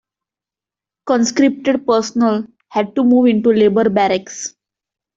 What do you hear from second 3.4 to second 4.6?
labour barracks.